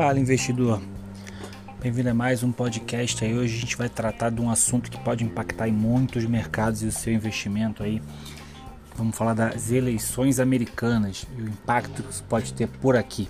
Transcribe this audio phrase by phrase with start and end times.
[0.00, 0.80] Fala, investidor.
[1.78, 3.36] Bem-vindo a mais um podcast aí.
[3.36, 6.86] Hoje a gente vai tratar de um assunto que pode impactar em muitos mercados e
[6.86, 8.00] o seu investimento aí.
[8.96, 13.28] Vamos falar das eleições americanas e o impacto que isso pode ter por aqui.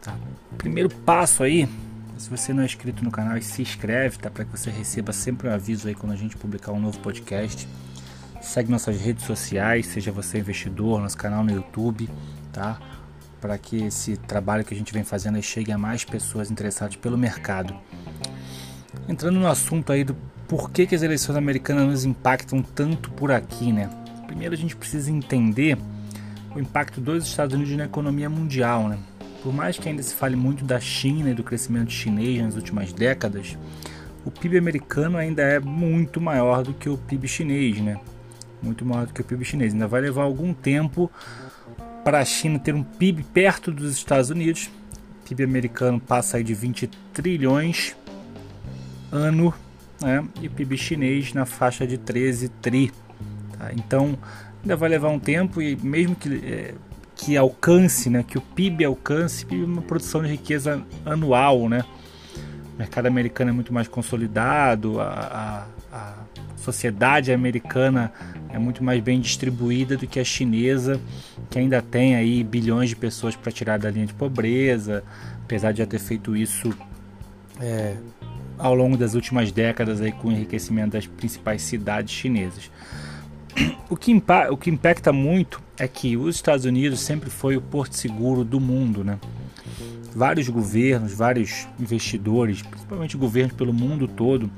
[0.00, 0.14] Tá?
[0.56, 1.68] Primeiro passo aí,
[2.16, 4.30] se você não é inscrito no canal, se inscreve, tá?
[4.30, 7.66] Para que você receba sempre um aviso aí quando a gente publicar um novo podcast.
[8.40, 12.08] Segue nossas redes sociais, seja você investidor, nosso canal no YouTube,
[12.52, 12.78] tá?
[13.40, 17.16] Para que esse trabalho que a gente vem fazendo chegue a mais pessoas interessadas pelo
[17.16, 17.74] mercado.
[19.08, 20.16] Entrando no assunto aí do
[20.46, 23.90] porquê que as eleições americanas nos impactam tanto por aqui, né?
[24.26, 25.78] Primeiro a gente precisa entender
[26.54, 28.98] o impacto dos Estados Unidos na economia mundial, né?
[29.42, 32.92] Por mais que ainda se fale muito da China e do crescimento chinês nas últimas
[32.92, 33.56] décadas,
[34.24, 37.98] o PIB americano ainda é muito maior do que o PIB chinês, né?
[38.60, 39.72] Muito maior do que o PIB chinês.
[39.72, 41.10] Ainda vai levar algum tempo
[42.08, 44.70] para a China ter um PIB perto dos Estados Unidos.
[45.20, 47.94] O PIB americano passa aí de 20 trilhões
[49.12, 49.52] ano,
[50.00, 50.24] né?
[50.40, 52.90] e o PIB chinês na faixa de 13 tri.
[53.58, 53.72] Tá?
[53.74, 54.18] Então
[54.62, 56.74] ainda vai levar um tempo e mesmo que, é,
[57.14, 58.24] que alcance, né?
[58.26, 61.84] que o PIB alcance, é uma produção de riqueza anual, né?
[62.74, 66.14] O mercado americano é muito mais consolidado, a, a, a
[66.56, 68.10] sociedade americana
[68.58, 71.00] é muito mais bem distribuída do que a chinesa,
[71.48, 75.02] que ainda tem aí bilhões de pessoas para tirar da linha de pobreza,
[75.44, 76.74] apesar de já ter feito isso
[77.60, 77.96] é,
[78.58, 82.70] ao longo das últimas décadas aí com o enriquecimento das principais cidades chinesas.
[83.88, 84.12] O que,
[84.50, 88.60] o que impacta muito é que os Estados Unidos sempre foi o porto seguro do
[88.60, 89.18] mundo, né?
[90.14, 94.50] Vários governos, vários investidores, principalmente governos pelo mundo todo,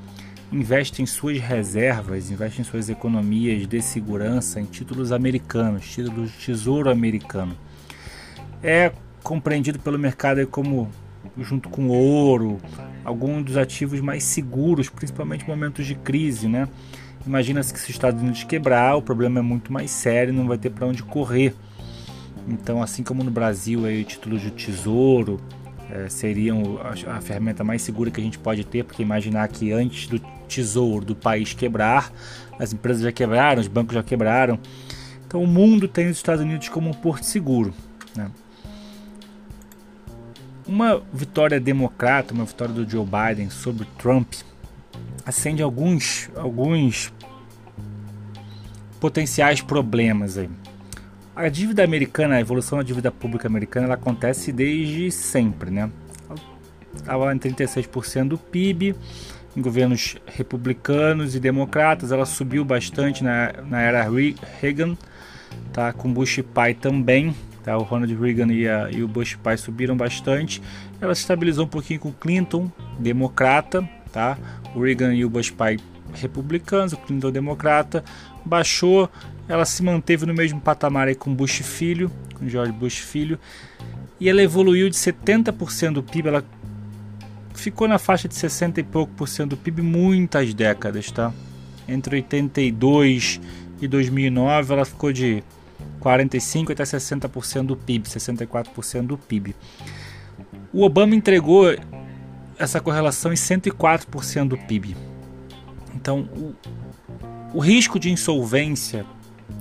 [0.51, 6.37] investe em suas reservas, investe em suas economias de segurança em títulos americanos, títulos de
[6.37, 7.55] tesouro americano.
[8.61, 8.91] É
[9.23, 10.89] compreendido pelo mercado como,
[11.39, 12.59] junto com ouro,
[13.05, 16.67] alguns dos ativos mais seguros, principalmente em momentos de crise, né?
[17.25, 20.57] Imagina-se que se os Estados Unidos quebrar, o problema é muito mais sério, não vai
[20.57, 21.55] ter para onde correr.
[22.47, 25.39] Então, assim como no Brasil, aí, títulos de tesouro,
[25.91, 29.71] é, seriam a, a, ferramenta mais segura que a gente pode ter, porque imaginar que
[29.71, 32.11] antes do tesouro do país quebrar,
[32.57, 34.57] as empresas já quebraram, os bancos já quebraram.
[35.27, 37.73] Então o mundo tem os Estados Unidos como um porto seguro.
[38.15, 38.31] Né?
[40.65, 44.33] Uma vitória democrata, uma vitória do Joe Biden sobre Trump,
[45.25, 47.13] acende alguns, alguns
[48.99, 50.49] potenciais problemas aí.
[51.33, 55.89] A dívida americana, a evolução da dívida pública americana, ela acontece desde sempre, né?
[56.93, 58.93] Estava em 36% do PIB,
[59.55, 64.05] em governos republicanos e democratas, ela subiu bastante na, na era
[64.59, 64.97] Reagan,
[65.71, 65.93] tá?
[65.93, 67.77] Com Bush pai também, tá?
[67.77, 70.61] O Ronald Reagan e, a, e o Bush pai subiram bastante.
[70.99, 72.69] Ela se estabilizou um pouquinho com Clinton,
[72.99, 74.37] democrata, tá?
[74.75, 75.77] O Reagan e o Bush pai
[76.13, 78.03] republicanos, o Clinton democrata,
[78.45, 79.09] baixou,
[79.51, 83.37] ela se manteve no mesmo patamar aí com Bush filho, com George Bush filho,
[84.17, 86.45] e ela evoluiu de 70% do PIB, ela
[87.53, 91.33] ficou na faixa de 60 e pouco por cento do PIB muitas décadas, tá?
[91.85, 93.41] Entre 82
[93.81, 95.43] e 2009 ela ficou de
[95.99, 99.53] 45 até 60% do PIB, 64% do PIB.
[100.71, 101.75] O Obama entregou
[102.57, 104.95] essa correlação em 104% do PIB.
[105.93, 106.55] Então, o,
[107.53, 109.05] o risco de insolvência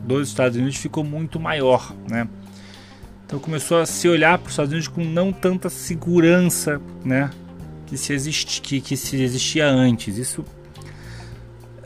[0.04, 2.28] dos Estados Unidos ficou muito maior, né?
[3.26, 7.30] Então começou a se olhar para os Estados Unidos com não tanta segurança, né?
[7.86, 10.16] Que se, existi, que, que se existia antes.
[10.16, 10.44] Isso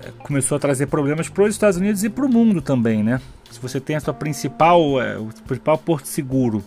[0.02, 3.20] eh, começou a trazer problemas para os Estados Unidos e para o mundo também, né?
[3.50, 6.64] Se você tem a sua principal, é, o principal porto seguro,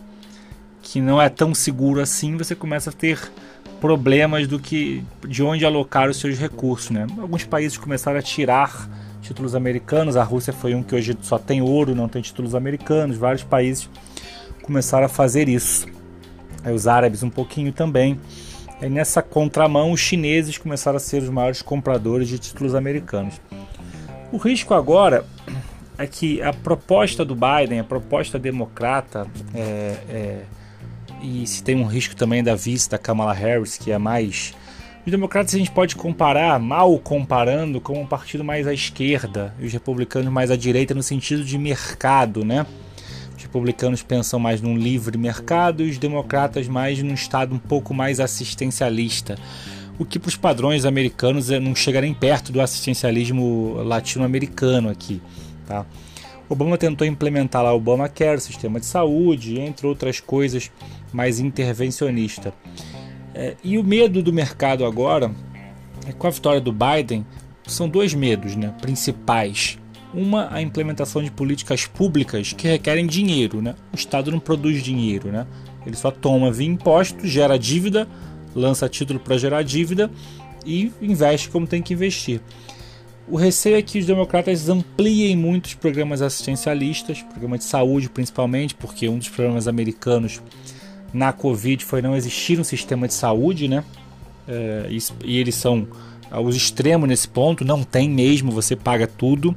[0.80, 3.20] que não é tão seguro assim, você começa a ter
[3.80, 7.06] problemas do que de onde alocar os seus recursos, né?
[7.18, 8.88] Alguns países começaram a tirar
[9.28, 10.16] títulos americanos.
[10.16, 13.16] A Rússia foi um que hoje só tem ouro, não tem títulos americanos.
[13.16, 13.88] Vários países
[14.62, 15.86] começaram a fazer isso.
[16.64, 18.18] Aí os árabes um pouquinho também.
[18.80, 23.40] Aí nessa contramão, os chineses começaram a ser os maiores compradores de títulos americanos.
[24.32, 25.24] O risco agora
[25.96, 30.42] é que a proposta do Biden, a proposta democrata, é, é,
[31.22, 34.54] e se tem um risco também da vice da Kamala Harris, que é mais
[35.08, 39.64] os democratas a gente pode comparar, mal comparando, com um partido mais à esquerda e
[39.64, 42.66] os republicanos mais à direita no sentido de mercado, né?
[43.34, 47.94] Os republicanos pensam mais num livre mercado e os democratas mais num estado um pouco
[47.94, 49.38] mais assistencialista.
[49.98, 55.22] O que para os padrões americanos é, não chega nem perto do assistencialismo latino-americano aqui,
[55.66, 55.86] tá?
[56.50, 60.70] Obama tentou implementar lá o Obamacare, sistema de saúde, entre outras coisas
[61.12, 62.52] mais intervencionista.
[63.38, 65.30] É, e o medo do mercado agora,
[66.04, 67.24] é, com a vitória do Biden,
[67.64, 69.78] são dois medos né, principais.
[70.12, 73.62] Uma, a implementação de políticas públicas que requerem dinheiro.
[73.62, 73.76] Né?
[73.92, 75.46] O Estado não produz dinheiro, né?
[75.86, 78.08] ele só toma via impostos, gera dívida,
[78.56, 80.10] lança título para gerar dívida
[80.66, 82.40] e investe como tem que investir.
[83.28, 89.08] O receio é que os democratas ampliem muitos programas assistencialistas, programas de saúde principalmente, porque
[89.08, 90.40] um dos problemas americanos
[91.12, 93.84] na Covid foi não existir um sistema de saúde, né?
[94.46, 94.88] É,
[95.24, 95.86] e, eles são
[96.44, 99.54] os extremos nesse ponto, não tem mesmo, você paga tudo,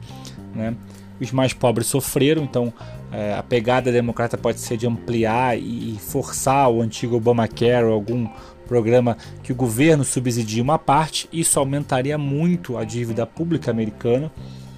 [0.56, 0.76] né?
[1.20, 2.74] Os mais pobres sofreram, então
[3.12, 8.28] é, a pegada democrata pode ser de ampliar e forçar o antigo Obamacare ou algum
[8.68, 14.32] programa que o governo subsidia uma parte, isso aumentaria muito a dívida pública americana,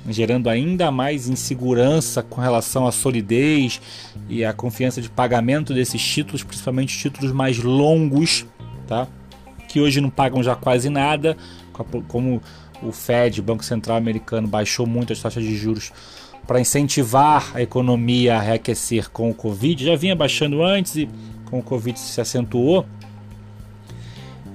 [0.09, 3.81] gerando ainda mais insegurança com relação à solidez
[4.27, 8.45] e à confiança de pagamento desses títulos, principalmente títulos mais longos,
[8.88, 9.07] tá?
[9.67, 11.35] que hoje não pagam já quase nada,
[12.07, 12.41] como
[12.81, 15.91] o Fed, Banco Central Americano, baixou muito as taxas de juros
[16.45, 21.09] para incentivar a economia a reaquecer com o Covid, já vinha baixando antes e
[21.50, 22.85] com o Covid se acentuou.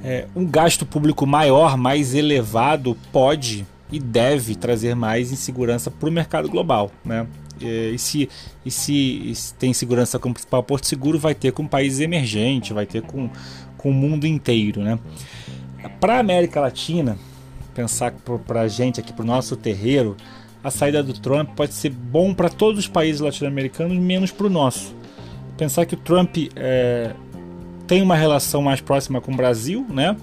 [0.04, 6.12] É, um gasto público maior, mais elevado, pode e deve trazer mais insegurança para o
[6.12, 6.90] mercado global.
[7.04, 7.26] Né?
[7.60, 8.28] É, e, se,
[8.64, 12.70] e se, e se tem segurança como principal porto seguro, vai ter com países emergentes,
[12.70, 13.30] vai ter com,
[13.76, 14.82] com o mundo inteiro.
[14.82, 14.98] Né?
[16.00, 17.18] Para a América Latina,
[17.74, 18.12] pensar
[18.46, 20.16] para a gente aqui, para o nosso terreiro,
[20.62, 24.50] a saída do Trump pode ser bom para todos os países latino-americanos, menos para o
[24.50, 24.94] nosso.
[25.56, 27.14] Pensar que o Trump é,
[27.86, 30.16] tem uma relação mais próxima com o Brasil, né?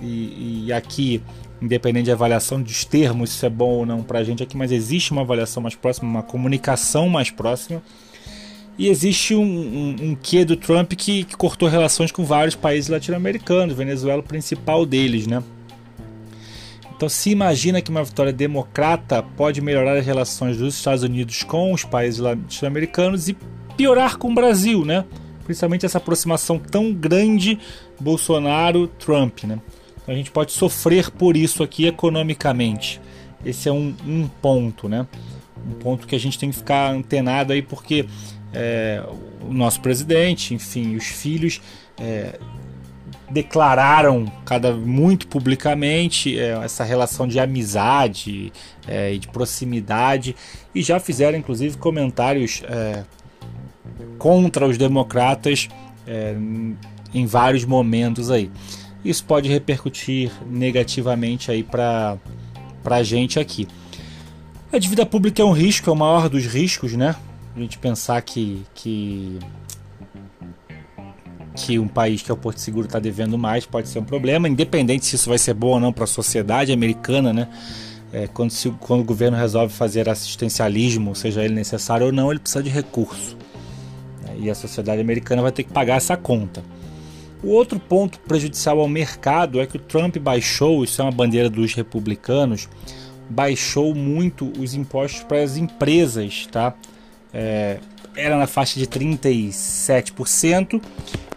[0.00, 1.22] E, e aqui,
[1.60, 4.72] independente de avaliação dos termos, se é bom ou não para a gente aqui, mas
[4.72, 7.82] existe uma avaliação mais próxima, uma comunicação mais próxima.
[8.78, 12.88] E existe um, um, um quê do Trump que, que cortou relações com vários países
[12.88, 15.42] latino-americanos, Venezuela o principal deles, né?
[16.96, 21.72] Então se imagina que uma vitória democrata pode melhorar as relações dos Estados Unidos com
[21.72, 23.36] os países latino-americanos e
[23.76, 25.04] piorar com o Brasil, né?
[25.50, 27.58] principalmente essa aproximação tão grande
[27.98, 29.44] Bolsonaro-Trump.
[29.44, 29.58] Né?
[30.10, 33.00] Então a gente pode sofrer por isso aqui economicamente.
[33.44, 35.06] Esse é um, um ponto, né?
[35.64, 38.06] Um ponto que a gente tem que ficar antenado aí, porque
[38.52, 39.04] é,
[39.40, 41.60] o nosso presidente, enfim, os filhos
[41.96, 42.40] é,
[43.30, 48.52] declararam cada muito publicamente é, essa relação de amizade
[48.88, 50.34] é, e de proximidade
[50.74, 53.04] e já fizeram inclusive comentários é,
[54.18, 55.68] contra os democratas
[56.04, 56.34] é,
[57.14, 58.50] em vários momentos aí.
[59.04, 62.18] Isso pode repercutir negativamente aí para
[62.84, 63.66] a gente aqui.
[64.72, 67.16] A dívida pública é um risco, é o maior dos riscos, né?
[67.56, 69.38] A gente pensar que, que,
[71.56, 74.48] que um país que é o Porto Seguro está devendo mais pode ser um problema,
[74.48, 77.48] independente se isso vai ser bom ou não para a sociedade americana, né?
[78.12, 82.40] É, quando, se, quando o governo resolve fazer assistencialismo, seja ele necessário ou não, ele
[82.40, 83.36] precisa de recurso
[84.40, 86.62] e a sociedade americana vai ter que pagar essa conta.
[87.42, 91.48] O outro ponto prejudicial ao mercado é que o Trump baixou, isso é uma bandeira
[91.48, 92.68] dos republicanos,
[93.30, 96.74] baixou muito os impostos para as empresas, tá?
[97.32, 97.78] É,
[98.14, 100.82] era na faixa de 37%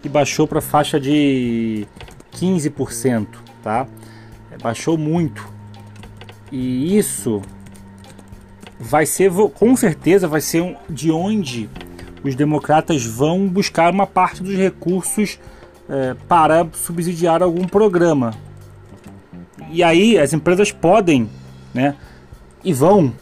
[0.03, 1.87] e baixou para a faixa de
[2.33, 3.27] 15%,
[3.63, 3.87] tá?
[4.51, 5.47] É, baixou muito.
[6.51, 7.41] E isso
[8.77, 11.69] vai ser, com certeza, vai ser de onde
[12.23, 15.39] os democratas vão buscar uma parte dos recursos
[15.89, 18.33] é, para subsidiar algum programa.
[19.69, 21.29] E aí as empresas podem,
[21.73, 21.95] né,
[22.63, 23.13] e vão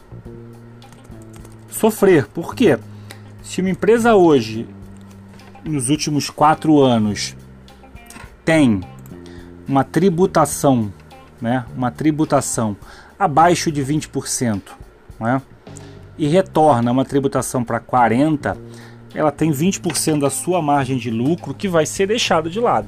[1.69, 2.27] sofrer.
[2.27, 2.77] Por quê?
[3.41, 4.67] Se uma empresa hoje,
[5.63, 7.35] nos últimos quatro anos,
[8.43, 8.81] tem
[9.67, 10.91] uma tributação,
[11.41, 12.75] né, uma tributação
[13.17, 14.61] abaixo de 20%,
[15.19, 15.41] né,
[16.17, 18.57] e retorna uma tributação para 40%,
[19.13, 22.87] ela tem 20% da sua margem de lucro que vai ser deixada de lado.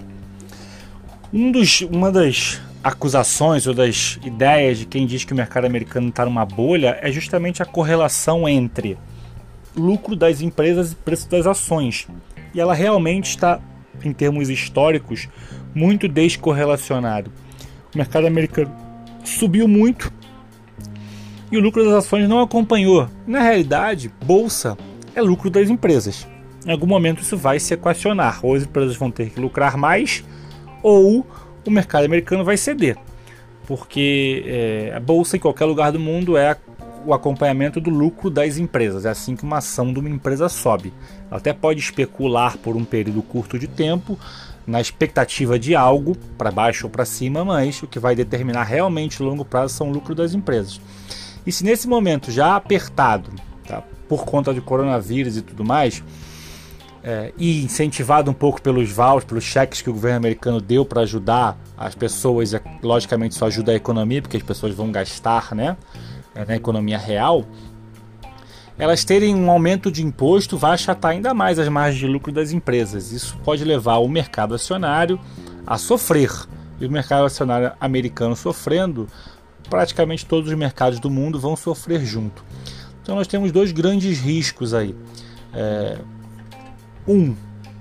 [1.32, 6.10] Um dos, uma das acusações ou das ideias de quem diz que o mercado americano
[6.10, 8.98] está numa bolha é justamente a correlação entre
[9.76, 12.08] lucro das empresas e preço das ações.
[12.54, 13.60] E ela realmente está,
[14.04, 15.28] em termos históricos,
[15.74, 17.32] muito descorrelacionado.
[17.94, 18.72] O mercado americano
[19.24, 20.12] subiu muito
[21.52, 23.08] e o lucro das ações não acompanhou.
[23.26, 24.78] Na realidade, bolsa
[25.16, 26.28] é lucro das empresas.
[26.66, 30.24] Em algum momento isso vai se equacionar, ou as empresas vão ter que lucrar mais,
[30.82, 31.26] ou
[31.66, 32.98] o mercado americano vai ceder,
[33.66, 36.56] porque é, a bolsa em qualquer lugar do mundo é
[37.06, 39.06] o acompanhamento do lucro das empresas.
[39.06, 40.94] É assim que uma ação de uma empresa sobe.
[41.30, 44.18] Ela até pode especular por um período curto de tempo,
[44.66, 49.22] na expectativa de algo, para baixo ou para cima, mas o que vai determinar realmente
[49.22, 50.80] longo prazo são o lucro das empresas.
[51.46, 53.32] E se nesse momento já apertado,
[54.16, 56.04] por conta de coronavírus e tudo mais,
[57.04, 61.02] é, e incentivado um pouco pelos vouchers, pelos cheques que o governo americano deu para
[61.02, 62.54] ajudar as pessoas,
[62.84, 65.76] logicamente isso ajuda a economia, porque as pessoas vão gastar né,
[66.48, 67.44] na economia real,
[68.78, 72.52] elas terem um aumento de imposto vai achatar ainda mais as margens de lucro das
[72.52, 73.12] empresas.
[73.12, 75.20] Isso pode levar o mercado acionário
[75.66, 76.32] a sofrer.
[76.80, 79.08] E o mercado acionário americano sofrendo,
[79.70, 82.44] praticamente todos os mercados do mundo vão sofrer junto.
[83.04, 84.96] Então nós temos dois grandes riscos aí.
[85.54, 86.00] É,
[87.08, 87.36] um,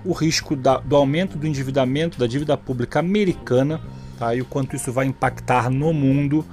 [0.04, 3.80] o risco da, do aumento do endividamento da dívida pública americana
[4.18, 4.34] tá?
[4.34, 6.44] e o quanto isso vai impactar no mundo,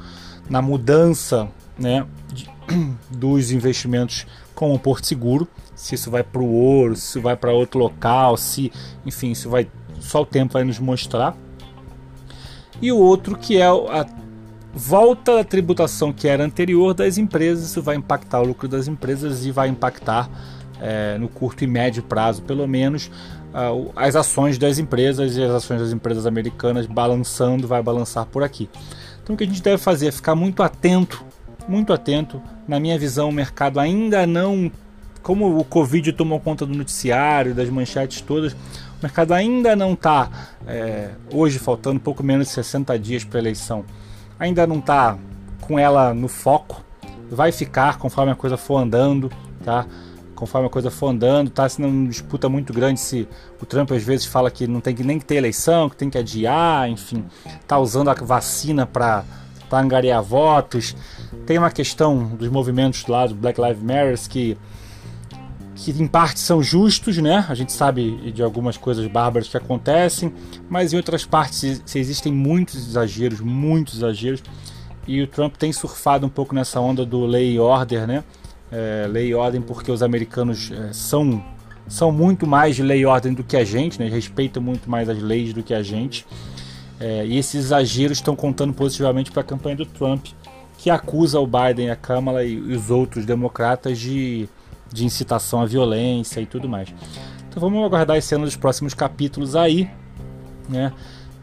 [0.47, 2.47] na mudança né, de,
[3.09, 7.35] dos investimentos com o Porto Seguro, se isso vai para o ouro, se isso vai
[7.35, 8.71] para outro local, se,
[9.05, 9.67] enfim, isso vai
[9.99, 11.35] só o tempo vai nos mostrar.
[12.81, 14.05] E o outro que é a
[14.73, 19.45] volta da tributação que era anterior das empresas, isso vai impactar o lucro das empresas
[19.45, 20.29] e vai impactar
[20.81, 23.11] é, no curto e médio prazo, pelo menos,
[23.95, 28.69] as ações das empresas e as ações das empresas americanas balançando, vai balançar por aqui.
[29.23, 31.23] Então o que a gente deve fazer é ficar muito atento,
[31.67, 32.41] muito atento.
[32.67, 34.71] Na minha visão, o mercado ainda não,
[35.21, 40.29] como o Covid tomou conta do noticiário, das manchetes todas, o mercado ainda não está,
[40.67, 43.85] é, hoje faltando pouco menos de 60 dias para a eleição,
[44.39, 45.17] ainda não está
[45.62, 46.81] com ela no foco.
[47.29, 49.29] Vai ficar conforme a coisa for andando,
[49.63, 49.86] tá?
[50.39, 53.27] conforme a coisa for andando, tá sendo uma disputa muito grande se
[53.62, 56.17] o Trump às vezes fala que não tem que nem ter eleição, que tem que
[56.17, 57.25] adiar, enfim,
[57.67, 59.25] tá usando a vacina para
[59.69, 60.96] angariar votos.
[61.46, 64.58] Tem uma questão dos movimentos lá do Black Lives Matter que
[65.79, 67.45] que em parte são justos, né?
[67.48, 70.33] A gente sabe de algumas coisas bárbaras que acontecem,
[70.69, 74.43] mas em outras partes existem muitos exageros, muitos exageros.
[75.07, 78.24] E o Trump tem surfado um pouco nessa onda do lei e order, né?
[78.71, 81.43] é, lei e ordem porque os americanos é, são,
[81.88, 84.07] são muito mais de lei e ordem do que a gente, né?
[84.07, 86.25] respeitam muito mais as leis do que a gente.
[87.00, 90.27] É, e esses exageros estão contando positivamente para a campanha do Trump,
[90.77, 94.48] que acusa o Biden, a Câmara e os outros democratas de,
[94.91, 96.93] de incitação à violência e tudo mais.
[97.50, 99.89] Então vamos aguardar esse ano dos próximos capítulos aí.
[100.67, 100.93] Né?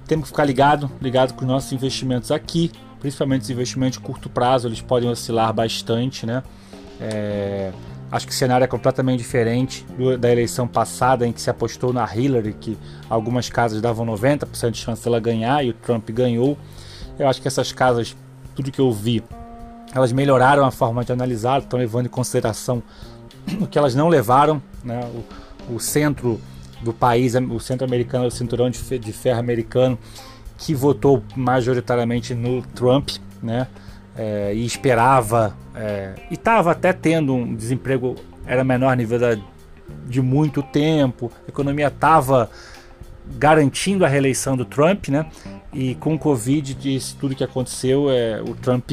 [0.06, 4.28] Temos que ficar ligado, ligado com os nossos investimentos aqui, principalmente os investimentos de curto
[4.28, 6.42] prazo, eles podem oscilar bastante, né?
[7.00, 7.72] É,
[8.10, 11.92] acho que o cenário é completamente diferente do, da eleição passada, em que se apostou
[11.92, 12.78] na Hillary, que
[13.10, 16.56] algumas casas davam 90% de chance dela ganhar e o Trump ganhou.
[17.18, 18.16] Eu acho que essas casas,
[18.54, 19.22] tudo que eu vi,
[19.94, 22.82] elas melhoraram a forma de analisar, estão levando em consideração
[23.70, 25.00] que elas não levaram, né?
[25.68, 26.40] o, o centro
[26.82, 29.98] do país, o centro americano, o cinturão de, de ferro americano,
[30.58, 33.10] que votou majoritariamente no Trump,
[33.42, 33.66] né?
[34.16, 39.36] é, e esperava é, e estava até tendo um desemprego era menor nível da,
[40.06, 42.50] de muito tempo, a economia estava
[43.38, 45.26] garantindo a reeleição do Trump, né?
[45.72, 48.88] E com o Covid e tudo que aconteceu, é, o Trump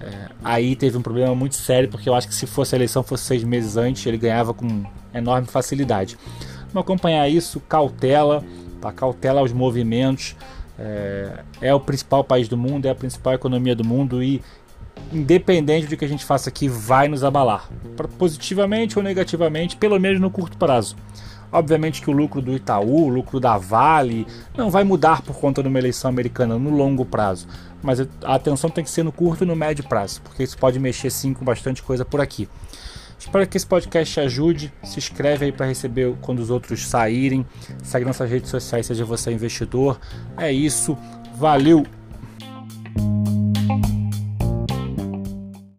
[0.00, 3.02] é, aí teve um problema muito sério, porque eu acho que se fosse a eleição
[3.02, 6.16] fosse seis meses antes, ele ganhava com enorme facilidade.
[6.72, 8.44] Vamos acompanhar isso, cautela,
[8.80, 8.92] tá?
[8.92, 10.36] cautela aos movimentos.
[10.78, 14.40] É, é, o principal país do mundo, é a principal economia do mundo e
[15.12, 17.68] independente do que a gente faça aqui, vai nos abalar,
[18.16, 20.96] positivamente ou negativamente, pelo menos no curto prazo.
[21.50, 24.26] Obviamente que o lucro do Itaú, o lucro da Vale,
[24.56, 27.48] não vai mudar por conta de uma eleição americana no longo prazo,
[27.82, 30.78] mas a atenção tem que ser no curto e no médio prazo, porque isso pode
[30.78, 32.48] mexer sim com bastante coisa por aqui.
[33.18, 34.72] Espero que esse podcast te ajude.
[34.84, 37.44] Se inscreve aí para receber quando os outros saírem.
[37.82, 39.98] Segue nossas redes sociais, seja você investidor.
[40.36, 40.96] É isso.
[41.34, 41.84] Valeu!